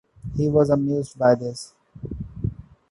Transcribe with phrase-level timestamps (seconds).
[0.35, 1.75] He was amused by this.